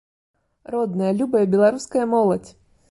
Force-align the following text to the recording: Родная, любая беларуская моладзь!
Родная, 0.75 1.11
любая 1.21 1.45
беларуская 1.53 2.05
моладзь! 2.17 2.51